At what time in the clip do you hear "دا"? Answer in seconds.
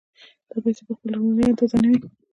0.49-0.57